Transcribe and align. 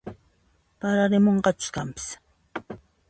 Pararimunqachus 0.79 1.69
kanpis 1.75 2.07